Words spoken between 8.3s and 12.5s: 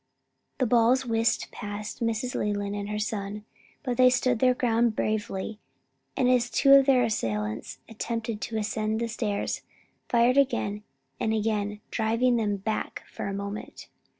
to ascend the stairs; fired again and again driving